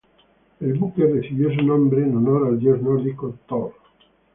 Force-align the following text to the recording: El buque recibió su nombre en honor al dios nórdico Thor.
El 0.61 0.79
buque 0.79 1.05
recibió 1.05 1.53
su 1.53 1.61
nombre 1.61 2.01
en 2.01 2.17
honor 2.17 2.47
al 2.47 2.59
dios 2.59 2.81
nórdico 2.81 3.35
Thor. 3.47 3.73